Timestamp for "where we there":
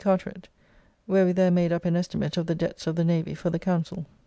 1.05-1.51